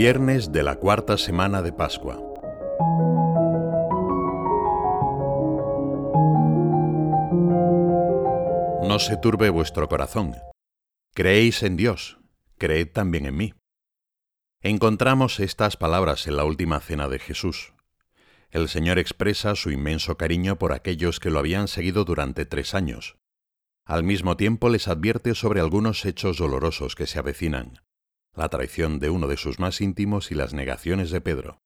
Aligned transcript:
Viernes 0.00 0.52
de 0.52 0.62
la 0.62 0.76
cuarta 0.76 1.18
semana 1.18 1.60
de 1.60 1.72
Pascua. 1.72 2.22
No 8.86 9.00
se 9.00 9.16
turbe 9.16 9.50
vuestro 9.50 9.88
corazón. 9.88 10.36
Creéis 11.14 11.64
en 11.64 11.76
Dios, 11.76 12.20
creed 12.58 12.92
también 12.92 13.26
en 13.26 13.36
mí. 13.36 13.54
Encontramos 14.62 15.40
estas 15.40 15.76
palabras 15.76 16.28
en 16.28 16.36
la 16.36 16.44
última 16.44 16.78
cena 16.78 17.08
de 17.08 17.18
Jesús. 17.18 17.74
El 18.50 18.68
Señor 18.68 19.00
expresa 19.00 19.56
su 19.56 19.72
inmenso 19.72 20.16
cariño 20.16 20.60
por 20.60 20.72
aquellos 20.74 21.18
que 21.18 21.30
lo 21.30 21.40
habían 21.40 21.66
seguido 21.66 22.04
durante 22.04 22.46
tres 22.46 22.72
años. 22.72 23.16
Al 23.84 24.04
mismo 24.04 24.36
tiempo 24.36 24.68
les 24.68 24.86
advierte 24.86 25.34
sobre 25.34 25.58
algunos 25.58 26.04
hechos 26.04 26.38
dolorosos 26.38 26.94
que 26.94 27.08
se 27.08 27.18
avecinan 27.18 27.80
la 28.38 28.48
traición 28.48 29.00
de 29.00 29.10
uno 29.10 29.26
de 29.26 29.36
sus 29.36 29.58
más 29.58 29.80
íntimos 29.80 30.30
y 30.30 30.36
las 30.36 30.54
negaciones 30.54 31.10
de 31.10 31.20
Pedro. 31.20 31.60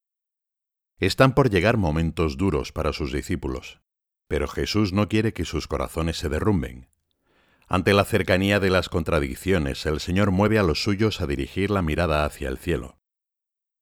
Están 0.99 1.35
por 1.35 1.51
llegar 1.51 1.77
momentos 1.77 2.39
duros 2.39 2.73
para 2.73 2.95
sus 2.95 3.13
discípulos, 3.13 3.81
pero 4.27 4.49
Jesús 4.49 4.95
no 4.95 5.09
quiere 5.09 5.35
que 5.35 5.45
sus 5.45 5.69
corazones 5.69 6.17
se 6.17 6.31
derrumben. 6.31 6.89
Ante 7.69 7.93
la 7.93 8.05
cercanía 8.05 8.59
de 8.59 8.71
las 8.71 8.89
contradicciones, 8.89 9.85
el 9.85 10.01
Señor 10.01 10.31
mueve 10.31 10.59
a 10.59 10.63
los 10.63 10.83
suyos 10.83 11.21
a 11.21 11.27
dirigir 11.27 11.71
la 11.71 11.83
mirada 11.83 12.25
hacia 12.25 12.49
el 12.49 12.57
cielo. 12.57 12.99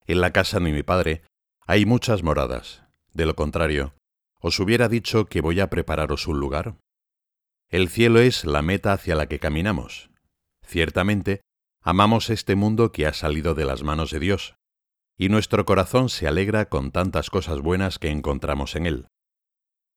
En 0.06 0.20
la 0.20 0.32
casa 0.32 0.58
de 0.58 0.72
mi 0.72 0.82
Padre 0.82 1.22
hay 1.66 1.86
muchas 1.86 2.24
moradas. 2.24 2.82
De 3.12 3.24
lo 3.24 3.36
contrario, 3.36 3.94
¿os 4.40 4.58
hubiera 4.58 4.88
dicho 4.88 5.26
que 5.26 5.40
voy 5.40 5.60
a 5.60 5.70
prepararos 5.70 6.26
un 6.26 6.40
lugar? 6.40 6.74
El 7.68 7.88
cielo 7.88 8.18
es 8.18 8.44
la 8.44 8.62
meta 8.62 8.92
hacia 8.92 9.14
la 9.14 9.28
que 9.28 9.38
caminamos. 9.38 10.10
Ciertamente, 10.66 11.42
Amamos 11.82 12.28
este 12.28 12.56
mundo 12.56 12.92
que 12.92 13.06
ha 13.06 13.14
salido 13.14 13.54
de 13.54 13.64
las 13.64 13.82
manos 13.82 14.10
de 14.10 14.18
Dios, 14.18 14.54
y 15.16 15.30
nuestro 15.30 15.64
corazón 15.64 16.10
se 16.10 16.26
alegra 16.26 16.68
con 16.68 16.92
tantas 16.92 17.30
cosas 17.30 17.60
buenas 17.60 17.98
que 17.98 18.10
encontramos 18.10 18.76
en 18.76 18.86
él. 18.86 19.08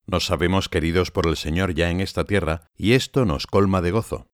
Nos 0.05 0.25
sabemos 0.25 0.69
queridos 0.69 1.11
por 1.11 1.27
el 1.27 1.35
Señor 1.35 1.73
ya 1.73 1.89
en 1.89 1.99
esta 1.99 2.23
tierra, 2.23 2.69
y 2.75 2.93
esto 2.93 3.25
nos 3.25 3.47
colma 3.47 3.81
de 3.81 3.91
gozo. 3.91 4.27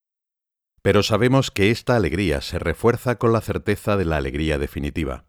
Pero 0.83 1.01
sabemos 1.01 1.49
que 1.49 1.71
esta 1.71 1.95
alegría 1.95 2.41
se 2.41 2.59
refuerza 2.59 3.17
con 3.17 3.33
la 3.33 3.41
certeza 3.41 3.97
de 3.97 4.05
la 4.05 4.17
alegría 4.17 4.59
definitiva. 4.59 5.25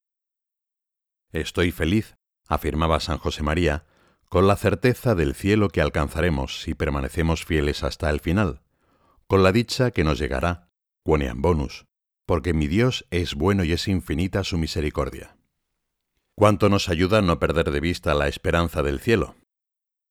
Estoy 1.32 1.72
feliz, 1.72 2.16
afirmaba 2.48 3.00
San 3.00 3.18
José 3.18 3.42
María, 3.42 3.86
con 4.28 4.46
la 4.46 4.56
certeza 4.56 5.14
del 5.14 5.34
cielo 5.34 5.68
que 5.68 5.80
alcanzaremos 5.80 6.60
si 6.60 6.74
permanecemos 6.74 7.44
fieles 7.44 7.82
hasta 7.82 8.10
el 8.10 8.20
final, 8.20 8.62
con 9.26 9.42
la 9.42 9.52
dicha 9.52 9.90
que 9.90 10.04
nos 10.04 10.18
llegará, 10.18 10.70
quoniam 11.02 11.42
bonus, 11.42 11.86
porque 12.30 12.54
mi 12.54 12.68
Dios 12.68 13.08
es 13.10 13.34
bueno 13.34 13.64
y 13.64 13.72
es 13.72 13.88
infinita 13.88 14.44
su 14.44 14.56
misericordia. 14.56 15.36
¿Cuánto 16.36 16.68
nos 16.68 16.88
ayuda 16.88 17.22
no 17.22 17.40
perder 17.40 17.72
de 17.72 17.80
vista 17.80 18.14
la 18.14 18.28
esperanza 18.28 18.84
del 18.84 19.00
cielo? 19.00 19.34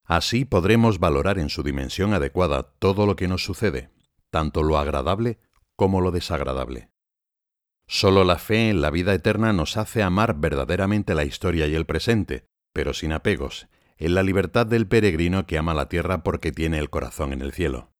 Así 0.03 0.43
podremos 0.43 0.99
valorar 0.99 1.39
en 1.39 1.47
su 1.47 1.63
dimensión 1.63 2.13
adecuada 2.13 2.73
todo 2.77 3.05
lo 3.05 3.15
que 3.15 3.29
nos 3.29 3.45
sucede, 3.45 3.89
tanto 4.31 4.63
lo 4.63 4.77
agradable 4.77 5.39
como 5.77 6.01
lo 6.01 6.11
desagradable. 6.11 6.89
Solo 7.87 8.25
la 8.25 8.37
fe 8.37 8.69
en 8.69 8.81
la 8.81 8.89
vida 8.89 9.13
eterna 9.13 9.53
nos 9.53 9.77
hace 9.77 10.03
amar 10.03 10.41
verdaderamente 10.41 11.15
la 11.15 11.23
historia 11.23 11.67
y 11.67 11.75
el 11.75 11.85
presente, 11.85 12.47
pero 12.73 12.93
sin 12.93 13.13
apegos, 13.13 13.69
en 13.95 14.13
la 14.13 14.23
libertad 14.23 14.67
del 14.67 14.87
peregrino 14.87 15.47
que 15.47 15.57
ama 15.57 15.73
la 15.73 15.87
tierra 15.87 16.21
porque 16.21 16.51
tiene 16.51 16.79
el 16.79 16.89
corazón 16.89 17.31
en 17.31 17.41
el 17.41 17.53
cielo. 17.53 17.93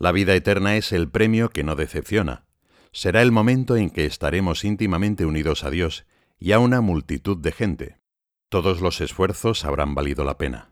La 0.00 0.10
vida 0.10 0.34
eterna 0.34 0.74
es 0.74 0.90
el 0.90 1.08
premio 1.08 1.50
que 1.50 1.62
no 1.62 1.76
decepciona, 1.76 2.48
será 2.94 3.22
el 3.22 3.32
momento 3.32 3.76
en 3.76 3.90
que 3.90 4.06
estaremos 4.06 4.64
íntimamente 4.64 5.26
unidos 5.26 5.64
a 5.64 5.70
Dios 5.70 6.06
y 6.38 6.52
a 6.52 6.60
una 6.60 6.80
multitud 6.80 7.36
de 7.36 7.50
gente. 7.50 7.96
Todos 8.48 8.80
los 8.80 9.00
esfuerzos 9.00 9.64
habrán 9.64 9.96
valido 9.96 10.22
la 10.22 10.38
pena. 10.38 10.70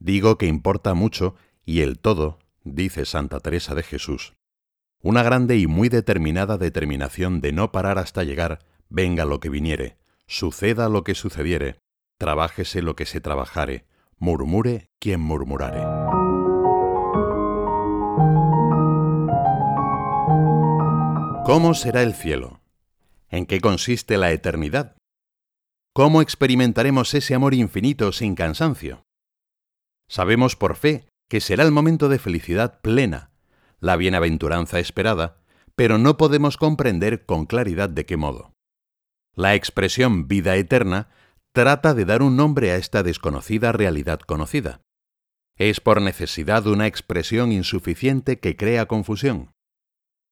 Digo 0.00 0.38
que 0.38 0.46
importa 0.46 0.92
mucho 0.94 1.36
y 1.64 1.82
el 1.82 2.00
todo, 2.00 2.40
dice 2.64 3.04
Santa 3.04 3.38
Teresa 3.38 3.76
de 3.76 3.84
Jesús, 3.84 4.34
una 5.02 5.22
grande 5.22 5.56
y 5.56 5.68
muy 5.68 5.88
determinada 5.88 6.58
determinación 6.58 7.40
de 7.40 7.52
no 7.52 7.70
parar 7.70 7.98
hasta 7.98 8.24
llegar, 8.24 8.58
venga 8.88 9.24
lo 9.24 9.38
que 9.38 9.50
viniere, 9.50 9.96
suceda 10.26 10.88
lo 10.88 11.04
que 11.04 11.14
sucediere, 11.14 11.78
trabájese 12.18 12.82
lo 12.82 12.96
que 12.96 13.06
se 13.06 13.20
trabajare, 13.20 13.86
murmure 14.18 14.90
quien 14.98 15.20
murmurare. 15.20 16.19
¿Cómo 21.52 21.74
será 21.74 22.04
el 22.04 22.14
cielo? 22.14 22.60
¿En 23.28 23.44
qué 23.44 23.60
consiste 23.60 24.16
la 24.18 24.30
eternidad? 24.30 24.94
¿Cómo 25.92 26.22
experimentaremos 26.22 27.12
ese 27.12 27.34
amor 27.34 27.54
infinito 27.54 28.12
sin 28.12 28.36
cansancio? 28.36 29.02
Sabemos 30.08 30.54
por 30.54 30.76
fe 30.76 31.08
que 31.28 31.40
será 31.40 31.64
el 31.64 31.72
momento 31.72 32.08
de 32.08 32.20
felicidad 32.20 32.80
plena, 32.82 33.32
la 33.80 33.96
bienaventuranza 33.96 34.78
esperada, 34.78 35.42
pero 35.74 35.98
no 35.98 36.16
podemos 36.16 36.56
comprender 36.56 37.26
con 37.26 37.46
claridad 37.46 37.88
de 37.88 38.06
qué 38.06 38.16
modo. 38.16 38.52
La 39.34 39.56
expresión 39.56 40.28
vida 40.28 40.54
eterna 40.54 41.08
trata 41.52 41.94
de 41.94 42.04
dar 42.04 42.22
un 42.22 42.36
nombre 42.36 42.70
a 42.70 42.76
esta 42.76 43.02
desconocida 43.02 43.72
realidad 43.72 44.20
conocida. 44.20 44.82
Es 45.56 45.80
por 45.80 46.00
necesidad 46.00 46.68
una 46.68 46.86
expresión 46.86 47.50
insuficiente 47.50 48.38
que 48.38 48.54
crea 48.54 48.86
confusión. 48.86 49.50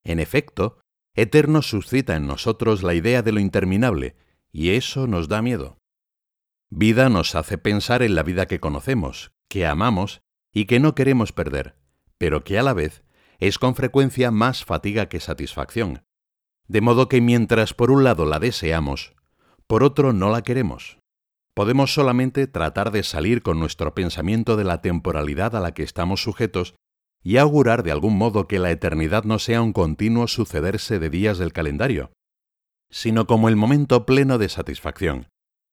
En 0.05 0.21
efecto, 0.21 0.79
eterno 1.15 1.63
suscita 1.63 2.17
en 2.17 2.27
nosotros 2.27 2.83
la 2.83 2.95
idea 2.95 3.23
de 3.23 3.33
lo 3.33 3.41
interminable, 3.41 4.17
y 4.53 4.71
eso 4.71 5.07
nos 5.07 5.29
da 5.29 5.43
miedo. 5.43 5.79
Vida 6.71 7.09
nos 7.09 7.35
hace 7.35 7.59
pensar 7.59 8.03
en 8.03 8.15
la 8.15 8.23
vida 8.23 8.47
que 8.47 8.61
conocemos, 8.61 9.33
que 9.49 9.67
amamos 9.67 10.21
y 10.53 10.67
que 10.67 10.81
no 10.81 10.95
queremos 10.95 11.33
perder, 11.33 11.77
pero 12.19 12.45
que 12.45 12.59
a 12.59 12.63
la 12.63 12.75
vez 12.75 13.03
es 13.39 13.59
con 13.59 13.75
frecuencia 13.75 14.31
más 14.31 14.65
fatiga 14.65 15.09
que 15.09 15.21
satisfacción. 15.21 16.05
De 16.67 16.81
modo 16.81 17.09
que 17.09 17.21
mientras 17.21 17.73
por 17.73 17.91
un 17.91 18.05
lado 18.05 18.27
la 18.27 18.39
deseamos, 18.39 19.15
por 19.67 19.83
otro 19.83 20.13
no 20.13 20.31
la 20.31 20.43
queremos. 20.43 20.99
Podemos 21.55 21.95
solamente 21.95 22.47
tratar 22.47 22.91
de 22.93 23.03
salir 23.03 23.43
con 23.43 23.59
nuestro 23.59 23.95
pensamiento 23.95 24.57
de 24.57 24.65
la 24.65 24.81
temporalidad 24.81 25.57
a 25.57 25.61
la 25.61 25.73
que 25.73 25.83
estamos 25.83 26.23
sujetos 26.23 26.75
y 27.23 27.37
augurar 27.37 27.83
de 27.83 27.93
algún 27.93 28.17
modo 28.17 28.47
que 28.47 28.59
la 28.59 28.71
eternidad 28.71 29.25
no 29.25 29.39
sea 29.39 29.63
un 29.63 29.73
continuo 29.73 30.29
sucederse 30.29 30.99
de 30.99 31.11
días 31.11 31.39
del 31.39 31.53
calendario, 31.53 32.13
sino 32.91 33.27
como 33.27 33.49
el 33.49 33.57
momento 33.57 34.07
pleno 34.07 34.39
de 34.39 34.49
satisfacción, 34.49 35.29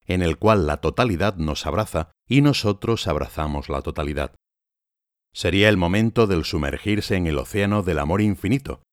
en 0.06 0.22
el 0.22 0.38
cual 0.38 0.68
la 0.68 0.78
totalidad 0.78 1.36
nos 1.38 1.66
abraza 1.66 2.12
y 2.28 2.42
nosotros 2.42 3.08
abrazamos 3.08 3.70
la 3.70 3.82
totalidad. 3.82 4.36
Sería 5.34 5.70
el 5.70 5.78
momento 5.78 6.28
del 6.28 6.46
sumergirse 6.46 7.16
en 7.16 7.28
el 7.28 7.38
océano 7.38 7.84
del 7.84 8.00
amor 8.00 8.22
infinito, 8.22 8.84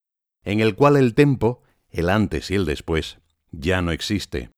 en 0.44 0.60
el 0.60 0.74
cual 0.74 0.96
el 0.96 1.14
tiempo, 1.14 1.62
el 1.90 2.10
antes 2.10 2.50
y 2.50 2.56
el 2.56 2.64
después, 2.64 3.18
ya 3.52 3.82
no 3.82 3.92
existe. 3.92 4.50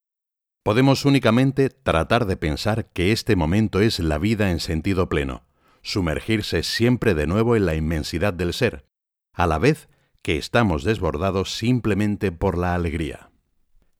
Podemos 0.62 1.04
únicamente 1.04 1.69
tratar 1.69 2.25
de 2.25 2.38
pensar 2.38 2.87
que 2.87 3.12
este 3.12 3.37
momento 3.37 3.81
es 3.81 3.99
la 3.99 4.16
vida 4.19 4.50
en 4.50 4.60
sentido 4.60 5.10
pleno, 5.10 5.44
sumergirse 5.84 6.65
siempre 6.65 7.15
de 7.15 7.28
nuevo 7.28 7.55
en 7.55 7.67
la 7.67 7.77
inmensidad 7.77 8.34
del 8.34 8.53
ser, 8.53 8.87
a 9.33 9.47
la 9.47 9.59
vez 9.59 9.89
que 10.22 10.39
estamos 10.39 10.83
desbordados 10.83 11.55
simplemente 11.55 12.33
por 12.33 12.59
la 12.59 12.75
alegría. 12.75 13.31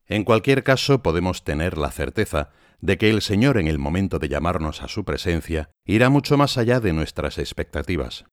En 0.07 0.25
cualquier 0.25 0.65
caso 0.65 1.03
podemos 1.03 1.45
tener 1.45 1.79
la 1.79 1.91
certeza 1.91 2.51
de 2.81 2.99
que 2.99 3.11
el 3.11 3.23
Señor 3.23 3.59
en 3.59 3.69
el 3.69 3.79
momento 3.79 4.19
de 4.19 4.29
llamarnos 4.29 4.83
a 4.83 4.89
su 4.89 5.05
presencia 5.05 5.71
irá 5.87 6.09
mucho 6.11 6.37
más 6.37 6.59
allá 6.59 6.81
de 6.81 6.93
nuestras 6.93 7.39
expectativas. 7.39 8.25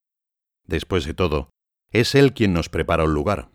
Después 0.65 1.05
de 1.05 1.13
todo, 1.13 1.49
es 1.91 2.15
Él 2.15 2.33
quien 2.33 2.53
nos 2.53 2.69
prepara 2.69 3.03
un 3.03 3.13
lugar. 3.13 3.51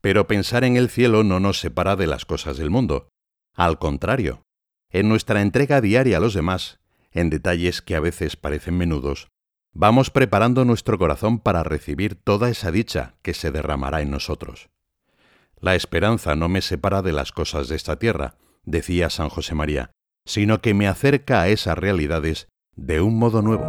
Pero 0.00 0.26
pensar 0.26 0.64
en 0.64 0.76
el 0.76 0.88
cielo 0.88 1.24
no 1.24 1.40
nos 1.40 1.60
separa 1.60 1.96
de 1.96 2.06
las 2.06 2.24
cosas 2.24 2.56
del 2.56 2.70
mundo. 2.70 3.08
Al 3.54 3.78
contrario, 3.78 4.42
en 4.90 5.08
nuestra 5.08 5.42
entrega 5.42 5.80
diaria 5.80 6.18
a 6.18 6.20
los 6.20 6.34
demás 6.34 6.79
en 7.12 7.30
detalles 7.30 7.82
que 7.82 7.96
a 7.96 8.00
veces 8.00 8.36
parecen 8.36 8.76
menudos, 8.76 9.28
vamos 9.72 10.10
preparando 10.10 10.64
nuestro 10.64 10.98
corazón 10.98 11.38
para 11.38 11.62
recibir 11.62 12.14
toda 12.14 12.48
esa 12.48 12.70
dicha 12.70 13.14
que 13.22 13.34
se 13.34 13.50
derramará 13.50 14.00
en 14.00 14.10
nosotros. 14.10 14.70
La 15.60 15.74
esperanza 15.74 16.34
no 16.36 16.48
me 16.48 16.62
separa 16.62 17.02
de 17.02 17.12
las 17.12 17.32
cosas 17.32 17.68
de 17.68 17.76
esta 17.76 17.98
tierra, 17.98 18.36
decía 18.64 19.10
San 19.10 19.28
José 19.28 19.54
María, 19.54 19.90
sino 20.24 20.60
que 20.60 20.74
me 20.74 20.88
acerca 20.88 21.42
a 21.42 21.48
esas 21.48 21.76
realidades 21.76 22.48
de 22.76 23.00
un 23.00 23.18
modo 23.18 23.42
nuevo. 23.42 23.64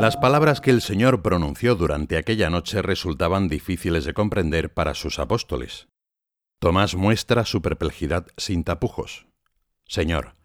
Las 0.00 0.16
palabras 0.16 0.62
que 0.62 0.70
el 0.70 0.80
Señor 0.80 1.20
pronunció 1.20 1.74
durante 1.74 2.16
aquella 2.16 2.48
noche 2.48 2.80
resultaban 2.80 3.48
difíciles 3.48 4.06
de 4.06 4.14
comprender 4.14 4.72
para 4.72 4.94
sus 4.94 5.18
apóstoles. 5.18 5.89
Tomás 6.60 6.94
muestra 6.94 7.46
su 7.46 7.62
perplejidad 7.62 8.26
sin 8.36 8.64
tapujos. 8.64 9.26
Señor, 9.86 10.36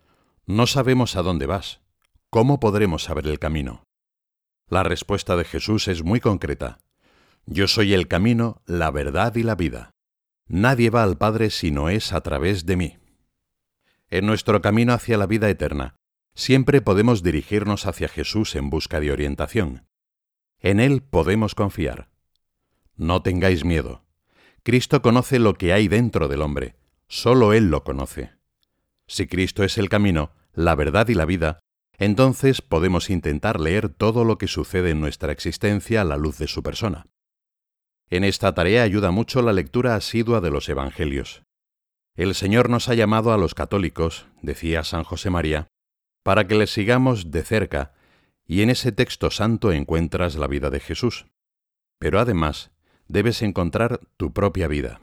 no 0.45 0.65
sabemos 0.65 1.17
a 1.17 1.23
dónde 1.23 1.45
vas. 1.45 1.81
¿Cómo 2.29 2.61
podremos 2.61 3.03
saber 3.03 3.27
el 3.27 3.37
camino? 3.37 3.83
La 4.69 4.83
respuesta 4.83 5.35
de 5.35 5.43
Jesús 5.43 5.89
es 5.89 6.03
muy 6.03 6.21
concreta. 6.21 6.79
Yo 7.45 7.67
soy 7.67 7.93
el 7.93 8.07
camino, 8.07 8.61
la 8.65 8.91
verdad 8.91 9.35
y 9.35 9.43
la 9.43 9.55
vida. 9.55 9.91
Nadie 10.47 10.89
va 10.89 11.03
al 11.03 11.17
Padre 11.17 11.49
si 11.49 11.69
no 11.71 11.89
es 11.89 12.13
a 12.13 12.21
través 12.21 12.65
de 12.65 12.77
mí. 12.77 12.97
En 14.09 14.25
nuestro 14.25 14.61
camino 14.61 14.93
hacia 14.93 15.17
la 15.17 15.27
vida 15.27 15.49
eterna, 15.49 15.95
siempre 16.33 16.79
podemos 16.79 17.23
dirigirnos 17.23 17.85
hacia 17.87 18.07
Jesús 18.07 18.55
en 18.55 18.69
busca 18.69 19.01
de 19.01 19.11
orientación. 19.11 19.85
En 20.59 20.79
Él 20.79 21.01
podemos 21.01 21.55
confiar. 21.55 22.07
No 22.95 23.21
tengáis 23.21 23.65
miedo. 23.65 24.04
Cristo 24.65 25.03
conoce 25.03 25.37
lo 25.37 25.53
que 25.53 25.73
hay 25.73 25.87
dentro 25.87 26.27
del 26.27 26.41
hombre, 26.41 26.75
solo 27.07 27.53
Él 27.53 27.69
lo 27.69 27.83
conoce. 27.83 28.31
Si 29.05 29.27
Cristo 29.27 29.63
es 29.63 29.77
el 29.77 29.89
camino, 29.89 30.31
la 30.55 30.73
verdad 30.73 31.07
y 31.07 31.13
la 31.13 31.25
vida, 31.25 31.59
entonces 31.99 32.63
podemos 32.63 33.11
intentar 33.11 33.59
leer 33.59 33.89
todo 33.89 34.23
lo 34.23 34.39
que 34.39 34.47
sucede 34.47 34.89
en 34.89 35.01
nuestra 35.01 35.31
existencia 35.31 36.01
a 36.01 36.03
la 36.03 36.17
luz 36.17 36.39
de 36.39 36.47
su 36.47 36.63
persona. 36.63 37.05
En 38.09 38.23
esta 38.23 38.55
tarea 38.55 38.81
ayuda 38.81 39.11
mucho 39.11 39.43
la 39.43 39.53
lectura 39.53 39.93
asidua 39.93 40.41
de 40.41 40.49
los 40.49 40.67
Evangelios. 40.67 41.43
El 42.15 42.33
Señor 42.33 42.67
nos 42.71 42.89
ha 42.89 42.95
llamado 42.95 43.33
a 43.33 43.37
los 43.37 43.53
católicos, 43.53 44.25
decía 44.41 44.83
San 44.83 45.03
José 45.03 45.29
María, 45.29 45.67
para 46.23 46.47
que 46.47 46.55
le 46.55 46.65
sigamos 46.65 47.29
de 47.29 47.43
cerca, 47.43 47.93
y 48.47 48.63
en 48.63 48.71
ese 48.71 48.91
texto 48.91 49.29
santo 49.29 49.71
encuentras 49.71 50.37
la 50.37 50.47
vida 50.47 50.71
de 50.71 50.79
Jesús. 50.79 51.27
Pero 51.99 52.19
además, 52.19 52.71
debes 53.07 53.41
encontrar 53.41 54.01
tu 54.17 54.33
propia 54.33 54.67
vida. 54.67 55.01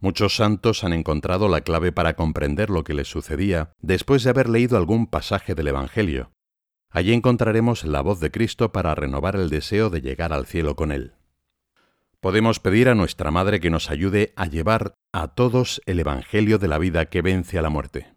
Muchos 0.00 0.36
santos 0.36 0.84
han 0.84 0.92
encontrado 0.92 1.48
la 1.48 1.62
clave 1.62 1.90
para 1.90 2.14
comprender 2.14 2.70
lo 2.70 2.84
que 2.84 2.94
les 2.94 3.08
sucedía 3.08 3.72
después 3.80 4.22
de 4.22 4.30
haber 4.30 4.48
leído 4.48 4.76
algún 4.76 5.08
pasaje 5.08 5.56
del 5.56 5.68
Evangelio. 5.68 6.30
Allí 6.90 7.12
encontraremos 7.12 7.84
la 7.84 8.00
voz 8.00 8.20
de 8.20 8.30
Cristo 8.30 8.70
para 8.70 8.94
renovar 8.94 9.34
el 9.34 9.50
deseo 9.50 9.90
de 9.90 10.00
llegar 10.00 10.32
al 10.32 10.46
cielo 10.46 10.76
con 10.76 10.92
Él. 10.92 11.14
Podemos 12.20 12.60
pedir 12.60 12.88
a 12.88 12.94
nuestra 12.94 13.30
Madre 13.30 13.60
que 13.60 13.70
nos 13.70 13.90
ayude 13.90 14.32
a 14.36 14.46
llevar 14.46 14.94
a 15.12 15.28
todos 15.28 15.80
el 15.86 16.00
Evangelio 16.00 16.58
de 16.58 16.68
la 16.68 16.78
vida 16.78 17.06
que 17.06 17.22
vence 17.22 17.58
a 17.58 17.62
la 17.62 17.70
muerte. 17.70 18.14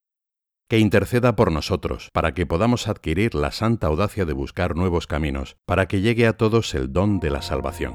Que 0.67 0.79
interceda 0.79 1.35
por 1.35 1.51
nosotros 1.51 2.09
para 2.13 2.33
que 2.33 2.45
podamos 2.45 2.87
adquirir 2.87 3.35
la 3.35 3.51
santa 3.51 3.87
audacia 3.87 4.25
de 4.25 4.33
buscar 4.33 4.75
nuevos 4.75 5.05
caminos, 5.05 5.57
para 5.65 5.87
que 5.87 6.01
llegue 6.01 6.27
a 6.27 6.33
todos 6.33 6.73
el 6.75 6.93
don 6.93 7.19
de 7.19 7.29
la 7.29 7.41
salvación. 7.41 7.93